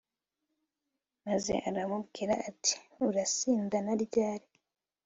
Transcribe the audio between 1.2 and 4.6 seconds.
maze aramubwira ati urasinda na ryari